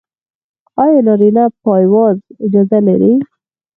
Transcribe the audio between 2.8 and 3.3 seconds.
لري؟